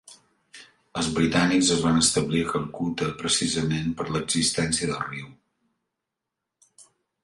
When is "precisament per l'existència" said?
3.21-4.93